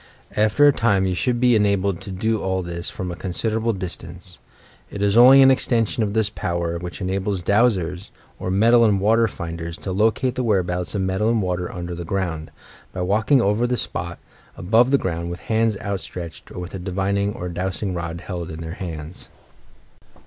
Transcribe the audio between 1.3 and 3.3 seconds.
be enabled to do all this from a